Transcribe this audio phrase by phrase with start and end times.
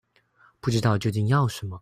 [0.59, 1.79] 不知道究竟要什麼